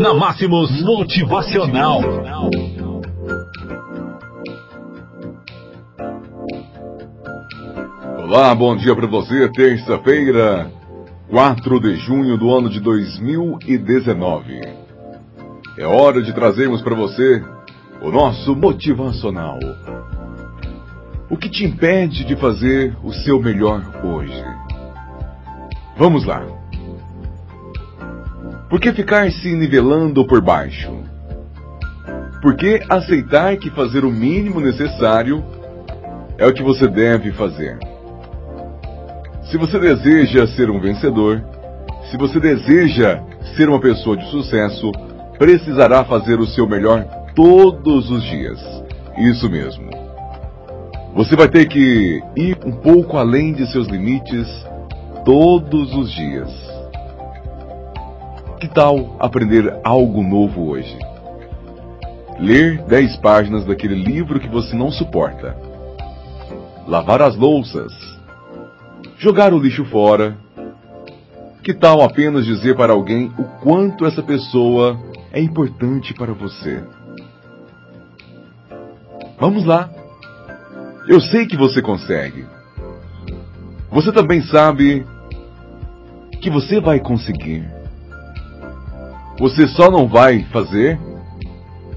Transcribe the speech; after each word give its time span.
Na 0.00 0.14
Máximos 0.14 0.80
Motivacional. 0.80 2.00
Olá, 8.16 8.54
bom 8.54 8.74
dia 8.76 8.96
para 8.96 9.06
você. 9.06 9.46
Terça-feira, 9.52 10.72
4 11.28 11.80
de 11.80 11.96
junho 11.96 12.38
do 12.38 12.50
ano 12.50 12.70
de 12.70 12.80
2019. 12.80 14.62
É 15.76 15.84
hora 15.84 16.22
de 16.22 16.32
trazermos 16.32 16.80
para 16.80 16.94
você 16.94 17.44
o 18.00 18.10
nosso 18.10 18.56
motivacional. 18.56 19.58
O 21.28 21.36
que 21.36 21.50
te 21.50 21.66
impede 21.66 22.24
de 22.24 22.36
fazer 22.36 22.96
o 23.04 23.12
seu 23.12 23.38
melhor 23.38 23.82
hoje? 24.02 24.42
Vamos 25.98 26.24
lá. 26.24 26.42
Por 28.70 28.78
que 28.80 28.92
ficar 28.92 29.28
se 29.32 29.52
nivelando 29.52 30.24
por 30.24 30.40
baixo? 30.40 30.96
Por 32.40 32.54
que 32.54 32.80
aceitar 32.88 33.56
que 33.56 33.68
fazer 33.68 34.04
o 34.04 34.12
mínimo 34.12 34.60
necessário 34.60 35.44
é 36.38 36.46
o 36.46 36.54
que 36.54 36.62
você 36.62 36.86
deve 36.86 37.32
fazer? 37.32 37.76
Se 39.50 39.58
você 39.58 39.76
deseja 39.76 40.46
ser 40.46 40.70
um 40.70 40.78
vencedor, 40.78 41.42
se 42.12 42.16
você 42.16 42.38
deseja 42.38 43.20
ser 43.56 43.68
uma 43.68 43.80
pessoa 43.80 44.16
de 44.16 44.30
sucesso, 44.30 44.92
precisará 45.36 46.04
fazer 46.04 46.38
o 46.38 46.46
seu 46.46 46.68
melhor 46.68 47.04
todos 47.34 48.08
os 48.08 48.22
dias. 48.22 48.60
Isso 49.18 49.50
mesmo. 49.50 49.90
Você 51.16 51.34
vai 51.34 51.48
ter 51.48 51.66
que 51.66 52.22
ir 52.36 52.56
um 52.64 52.70
pouco 52.70 53.16
além 53.16 53.52
de 53.52 53.66
seus 53.66 53.88
limites 53.88 54.46
todos 55.24 55.92
os 55.92 56.12
dias. 56.12 56.69
Que 58.60 58.68
tal 58.68 59.16
aprender 59.18 59.80
algo 59.82 60.22
novo 60.22 60.68
hoje? 60.68 60.94
Ler 62.38 62.82
10 62.84 63.16
páginas 63.16 63.64
daquele 63.64 63.94
livro 63.94 64.38
que 64.38 64.50
você 64.50 64.76
não 64.76 64.90
suporta. 64.90 65.56
Lavar 66.86 67.22
as 67.22 67.34
louças. 67.36 67.90
Jogar 69.16 69.54
o 69.54 69.58
lixo 69.58 69.86
fora. 69.86 70.36
Que 71.62 71.72
tal 71.72 72.02
apenas 72.02 72.44
dizer 72.44 72.76
para 72.76 72.92
alguém 72.92 73.32
o 73.38 73.44
quanto 73.62 74.04
essa 74.04 74.22
pessoa 74.22 75.00
é 75.32 75.40
importante 75.40 76.12
para 76.12 76.34
você? 76.34 76.84
Vamos 79.38 79.64
lá. 79.64 79.88
Eu 81.08 81.18
sei 81.18 81.46
que 81.46 81.56
você 81.56 81.80
consegue. 81.80 82.44
Você 83.90 84.12
também 84.12 84.42
sabe 84.42 85.06
que 86.42 86.50
você 86.50 86.78
vai 86.78 87.00
conseguir. 87.00 87.79
Você 89.38 89.66
só 89.68 89.90
não 89.90 90.06
vai 90.06 90.44
fazer, 90.52 90.98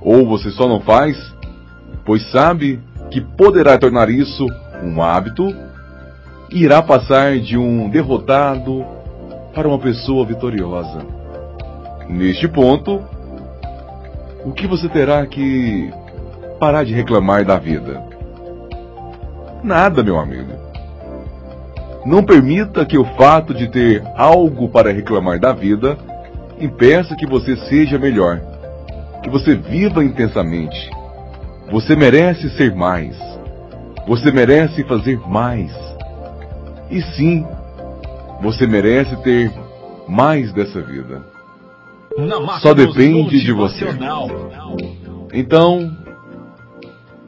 ou 0.00 0.26
você 0.26 0.50
só 0.50 0.68
não 0.68 0.80
faz, 0.80 1.16
pois 2.04 2.30
sabe 2.30 2.80
que 3.10 3.20
poderá 3.20 3.78
tornar 3.78 4.08
isso 4.10 4.46
um 4.82 5.02
hábito 5.02 5.54
e 6.50 6.64
irá 6.64 6.82
passar 6.82 7.38
de 7.38 7.56
um 7.56 7.88
derrotado 7.88 8.84
para 9.54 9.68
uma 9.68 9.78
pessoa 9.78 10.24
vitoriosa. 10.24 11.04
Neste 12.08 12.48
ponto, 12.48 13.02
o 14.44 14.52
que 14.52 14.66
você 14.66 14.88
terá 14.88 15.26
que 15.26 15.92
parar 16.58 16.84
de 16.84 16.94
reclamar 16.94 17.44
da 17.44 17.58
vida? 17.58 18.02
Nada, 19.62 20.02
meu 20.02 20.18
amigo. 20.18 20.52
Não 22.06 22.22
permita 22.22 22.86
que 22.86 22.96
o 22.96 23.04
fato 23.16 23.52
de 23.52 23.68
ter 23.68 24.02
algo 24.16 24.68
para 24.68 24.92
reclamar 24.92 25.38
da 25.38 25.52
vida 25.52 25.98
impeça 26.60 27.14
que 27.16 27.26
você 27.26 27.56
seja 27.68 27.98
melhor, 27.98 28.40
que 29.22 29.30
você 29.30 29.54
viva 29.54 30.04
intensamente. 30.04 30.90
Você 31.70 31.94
merece 31.94 32.48
ser 32.50 32.74
mais. 32.74 33.16
Você 34.06 34.30
merece 34.32 34.82
fazer 34.84 35.18
mais. 35.28 35.70
E 36.90 37.02
sim, 37.02 37.46
você 38.40 38.66
merece 38.66 39.14
ter 39.22 39.52
mais 40.08 40.52
dessa 40.52 40.80
vida. 40.80 41.22
Só 42.60 42.72
depende 42.74 43.44
de 43.44 43.52
você. 43.52 43.86
Então, 45.32 45.94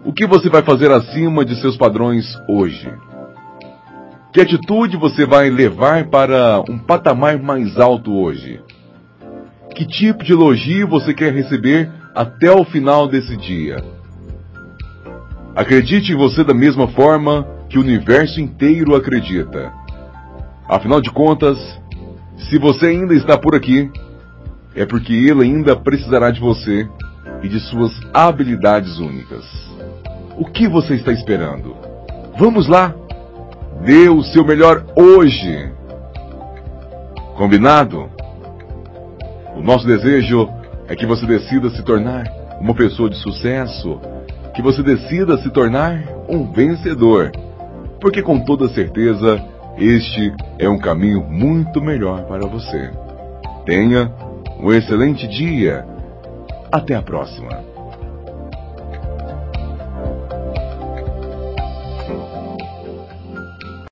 o 0.05 0.13
que 0.13 0.27
você 0.27 0.49
vai 0.49 0.63
fazer 0.63 0.91
acima 0.91 1.45
de 1.45 1.61
seus 1.61 1.77
padrões 1.77 2.27
hoje? 2.49 2.91
Que 4.33 4.41
atitude 4.41 4.97
você 4.97 5.27
vai 5.27 5.51
levar 5.51 6.07
para 6.07 6.63
um 6.69 6.79
patamar 6.79 7.39
mais 7.39 7.79
alto 7.79 8.13
hoje? 8.17 8.61
Que 9.81 9.87
tipo 9.87 10.23
de 10.23 10.35
elogio 10.35 10.87
você 10.87 11.15
quer 11.15 11.33
receber 11.33 11.91
até 12.15 12.53
o 12.53 12.67
final 12.67 13.09
desse 13.09 13.35
dia? 13.35 13.83
Acredite 15.57 16.13
em 16.13 16.17
você 16.17 16.45
da 16.45 16.53
mesma 16.53 16.87
forma 16.89 17.49
que 17.67 17.79
o 17.79 17.81
universo 17.81 18.43
inteiro 18.43 18.95
acredita. 18.95 19.73
Afinal 20.69 21.01
de 21.01 21.11
contas, 21.11 21.57
se 22.37 22.59
você 22.59 22.89
ainda 22.89 23.15
está 23.15 23.39
por 23.39 23.55
aqui, 23.55 23.91
é 24.77 24.85
porque 24.85 25.15
ele 25.15 25.45
ainda 25.45 25.75
precisará 25.75 26.31
de 26.31 26.41
você 26.41 26.87
e 27.43 27.49
de 27.49 27.59
suas 27.61 27.99
habilidades 28.13 28.99
únicas. 28.99 29.47
O 30.37 30.45
que 30.45 30.69
você 30.69 30.97
está 30.97 31.11
esperando? 31.11 31.75
Vamos 32.39 32.69
lá! 32.69 32.95
Dê 33.83 34.11
o 34.11 34.23
seu 34.25 34.45
melhor 34.45 34.85
hoje! 34.95 35.73
Combinado? 37.35 38.11
O 39.61 39.63
nosso 39.63 39.87
desejo 39.87 40.49
é 40.89 40.97
que 40.97 41.05
você 41.05 41.27
decida 41.27 41.69
se 41.69 41.83
tornar 41.83 42.25
uma 42.59 42.75
pessoa 42.75 43.11
de 43.11 43.17
sucesso, 43.19 44.01
que 44.55 44.63
você 44.63 44.83
decida 44.83 45.37
se 45.37 45.51
tornar 45.51 46.03
um 46.31 46.51
vencedor, 46.51 47.31
porque 48.01 48.23
com 48.23 48.41
toda 48.41 48.71
certeza 48.71 49.39
este 49.77 50.33
é 50.59 50.67
um 50.67 50.79
caminho 50.79 51.23
muito 51.29 51.79
melhor 51.83 52.25
para 52.25 52.47
você. 52.47 52.91
Tenha 53.67 54.11
um 54.59 54.73
excelente 54.73 55.29
dia. 55.29 55.85
Até 56.73 56.95
a 56.95 57.03
próxima. 57.03 57.63